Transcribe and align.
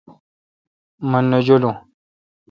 مہ 1.09 1.19
نہ 1.29 1.39
جولوں 1.45 1.75